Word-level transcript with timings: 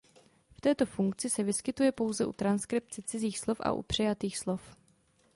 V 0.57 0.61
této 0.61 0.85
funkci 0.85 1.29
se 1.29 1.43
vyskytuje 1.43 1.91
pouze 1.91 2.25
u 2.25 2.33
transkripce 2.33 3.01
cizích 3.01 3.39
slov 3.39 3.61
a 3.63 3.71
u 3.71 3.81
přejatých 3.83 4.37
slov. 4.37 4.61